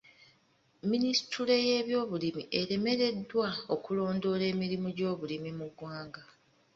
Minisitule 0.91 1.53
y'ebyobulimi 1.67 2.43
eremereddwa 2.59 3.49
okulondoola 3.75 4.43
emirimu 4.53 4.87
gy'obulimi 4.97 5.49
mu 5.59 5.67
ggwanga. 5.71 6.23